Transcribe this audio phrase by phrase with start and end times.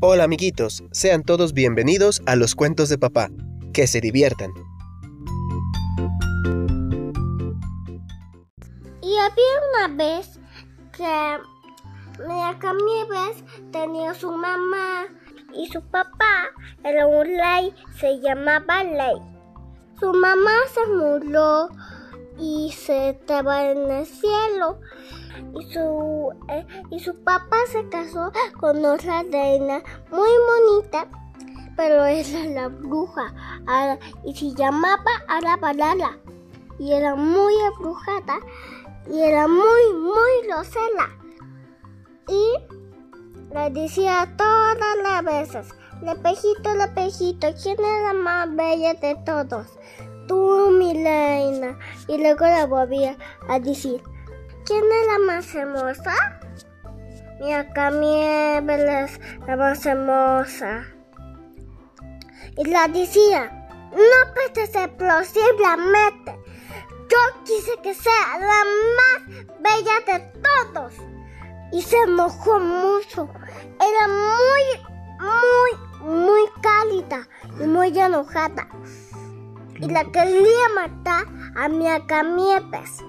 [0.00, 3.30] Hola amiguitos, sean todos bienvenidos a los cuentos de papá.
[3.72, 4.52] Que se diviertan.
[9.02, 10.38] Y había una vez
[10.92, 11.38] que
[12.86, 15.06] Nieves tenía su mamá
[15.52, 16.46] y su papá
[16.84, 19.16] era un ley, se llamaba Ley.
[19.98, 21.70] Su mamá se murió
[22.38, 24.78] y se estaba en el cielo
[25.58, 31.06] y su, eh, y su papá se casó con otra reina muy bonita,
[31.76, 33.34] pero era la bruja
[34.24, 36.18] y se llamaba Arabalala
[36.78, 38.38] y era muy abrujada
[39.10, 41.08] y era muy, muy rosela.
[42.28, 49.66] Y le decía todas las veces, Lepejito, Lepejito, ¿quién es la más bella de todos?
[50.28, 51.78] Tú, mi reina.
[52.06, 53.16] Y luego le volvía
[53.48, 54.02] a decir,
[54.68, 56.14] ¿quién es la más hermosa?
[57.40, 60.84] Mi acá es la más hermosa.
[62.58, 66.38] Y la decía, no puedes explosivamente.
[67.08, 68.62] Yo quise que sea la
[68.98, 70.92] más bella de todos.
[71.72, 73.30] Y se enojó mucho.
[73.80, 74.66] Era muy,
[75.18, 77.26] muy, muy cálida
[77.58, 78.68] y muy enojada.
[79.80, 81.24] Y la quería matar
[81.56, 83.02] a mi acamiepes.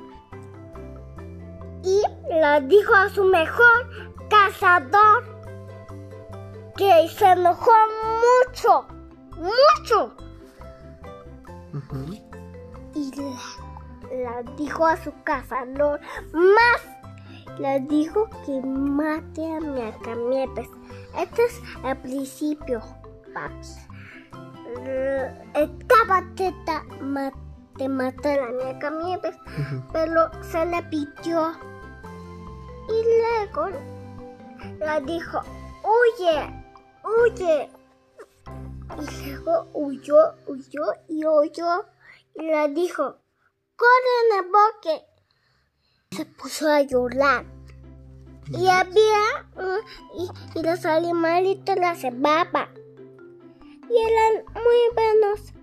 [2.40, 3.90] La dijo a su mejor
[4.30, 5.26] cazador
[6.78, 7.72] que se enojó
[8.24, 8.86] mucho,
[9.36, 10.16] mucho.
[12.96, 13.12] Y
[14.24, 16.00] la, dijo a su cazador
[16.32, 17.60] más.
[17.60, 20.70] Le dijo que mate a mi acamiepes.
[21.18, 22.80] Este es el principio,
[23.34, 23.68] papi.
[25.56, 26.86] Estaba teta
[27.78, 29.36] de matar a mi acamiepes,
[29.92, 31.52] pero se le pidió.
[32.90, 33.70] Y luego
[34.80, 35.42] la dijo,
[35.84, 36.64] huye,
[37.04, 37.70] huye.
[38.98, 41.86] Y luego huyó, huyó y huyó.
[42.36, 43.18] Y la dijo,
[43.76, 45.06] corre en el bosque.
[46.12, 47.46] Se puso a llorar.
[48.48, 49.48] Y había,
[50.56, 52.70] y, los animalitos la cebaban.
[53.90, 55.54] Y eran muy buenos.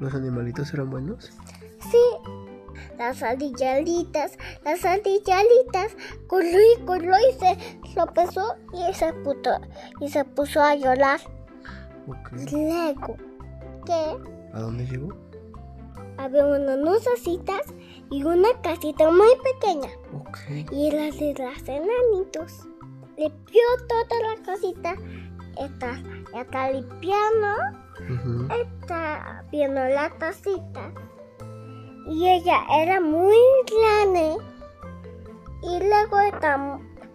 [0.00, 1.32] ¿Los animalitos eran buenos?
[1.90, 1.98] Sí,
[2.98, 5.96] las ardillalitas, las ardillalitas,
[6.26, 7.56] corrió y corrió y se
[7.94, 9.60] tropezó y se puso,
[10.00, 11.20] y se puso a llorar.
[12.52, 13.16] Luego,
[13.84, 14.16] ¿qué?
[14.52, 15.08] ¿A dónde llegó?
[16.18, 17.62] Había unas lucecitas
[18.10, 19.90] y una casita muy pequeña.
[20.70, 22.66] Y era de las enanitos.
[23.18, 24.96] Limpió toda la casita.
[25.58, 26.02] Está,
[26.38, 27.48] está limpiando.
[28.50, 30.92] Está viendo la tacita
[32.06, 33.36] y ella era muy
[33.66, 34.36] grande
[35.62, 36.18] y luego,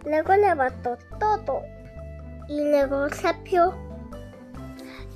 [0.04, 1.62] luego levantó todo
[2.48, 3.74] y luego se pió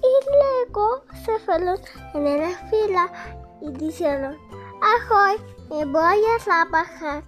[0.02, 1.78] y luego se fueron
[2.14, 3.12] en la fila
[3.60, 4.36] y dijeron
[4.82, 5.36] ¡Ajoy!
[5.70, 7.24] Me voy a trabajar.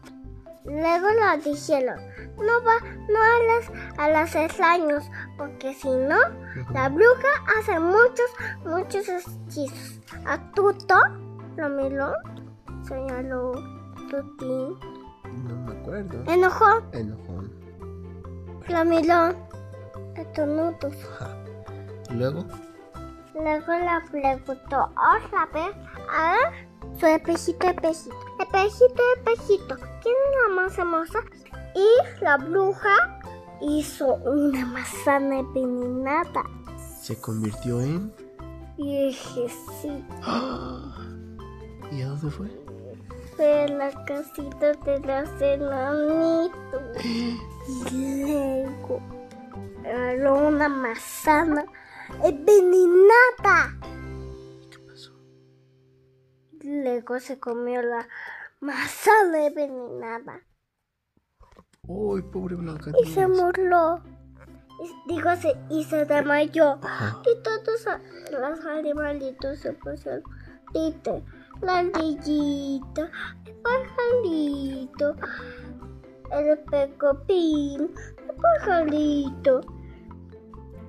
[0.64, 1.98] Luego lo dijeron,
[2.36, 2.78] no va,
[3.08, 6.18] no a las, a los seis años, porque si no,
[6.72, 7.28] la bruja
[7.58, 8.30] hace muchos,
[8.64, 10.00] muchos hechizos.
[10.26, 10.94] A tuto,
[11.56, 12.12] lo miró
[12.88, 13.52] señaló
[14.10, 14.78] Tutín.
[15.44, 16.24] No me acuerdo.
[16.26, 16.84] Enojón.
[16.92, 17.52] Enojón.
[18.62, 19.36] Flamilón.
[20.16, 20.94] Estornudos.
[22.10, 22.44] ¿Luego?
[23.34, 25.76] Luego la preguntó otra vez
[26.10, 26.34] a
[26.98, 28.16] su espejito, espejito.
[28.40, 29.76] Espejito, espejito.
[30.02, 31.18] ¿Quién es la más hermosa?
[31.74, 33.20] Y la bruja
[33.60, 36.42] hizo una manzana envenenada.
[37.00, 38.12] ¿Se convirtió en?
[38.76, 40.04] Sí.
[41.92, 42.67] ¿Y a dónde fue?
[43.38, 47.04] De la casita de los enanitos.
[47.92, 49.00] Y luego
[49.84, 51.64] agarró una manzana
[52.24, 53.78] envenenada.
[54.70, 55.12] ¿Qué pasó?
[56.60, 58.08] Luego se comió la
[58.60, 60.42] manzana envenenada.
[61.86, 62.90] Uy, pobre Blanca.
[63.02, 64.02] Y se murió.
[65.06, 66.78] Digo, se, y se desmayó.
[67.24, 67.86] Y todos
[68.30, 70.22] los animalitos se pusieron
[70.74, 71.22] la
[71.66, 73.10] ardillita,
[73.46, 75.14] el pajarito,
[76.32, 77.90] el pecopín,
[78.28, 79.60] el pajarito,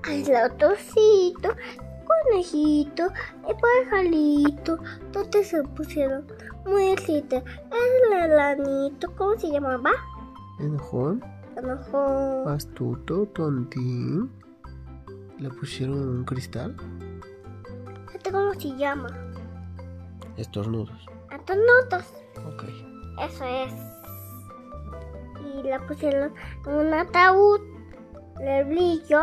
[0.07, 3.07] el lotocito, el conejito,
[3.47, 4.79] el pajarito,
[5.11, 6.25] todos se pusieron
[6.65, 7.43] muy tristes.
[7.71, 9.91] El elanito, ¿cómo se llamaba?
[10.59, 11.23] Enojón.
[11.55, 12.47] Enojón.
[12.47, 14.31] Astuto, tontín.
[15.39, 16.75] ¿Le pusieron un cristal?
[18.13, 19.07] ¿Este cómo se llama?
[20.39, 21.05] Estornudos.
[21.31, 22.05] Estornudos.
[22.53, 22.63] Ok.
[23.21, 23.73] Eso es.
[25.53, 26.33] Y la pusieron
[26.65, 27.59] en un ataúd.
[28.39, 29.21] le brillo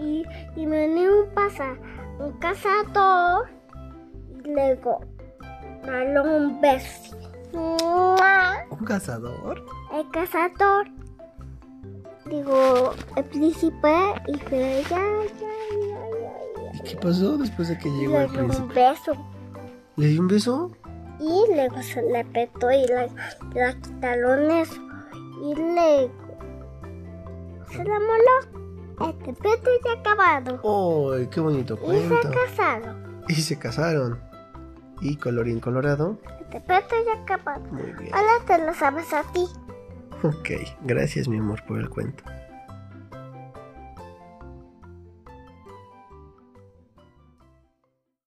[0.00, 0.24] y,
[0.56, 1.76] y venía un pasa,
[2.18, 3.48] un cazador
[4.44, 5.00] y luego
[5.84, 7.16] darle un beso.
[7.52, 8.64] ¡Mua!
[8.70, 9.64] ¿Un cazador?
[9.94, 10.86] El cazador,
[12.26, 13.94] digo, el príncipe
[14.26, 14.98] y fue ya,
[15.40, 18.74] ya, ya, ya, ¿Y qué pasó después de que llegó el dio un príncipe?
[18.74, 19.12] beso
[19.98, 20.70] ¿Le dio un beso?
[21.20, 23.08] y luego se le petó y le,
[23.54, 24.80] le quitaron eso
[25.42, 26.12] y luego
[27.72, 29.10] se la moló.
[29.10, 31.12] Este peto ya acabado.
[31.14, 32.30] ¡Ay, qué bonito Y se cuento!
[32.30, 33.22] casaron.
[33.28, 34.20] Y se casaron.
[35.00, 36.18] Y colorín colorado.
[36.40, 37.64] Este peto ya acabado.
[37.72, 38.14] Muy bien.
[38.14, 39.44] Ahora te lo sabes a ti.
[40.22, 40.50] Ok,
[40.82, 42.22] gracias mi amor por el cuento.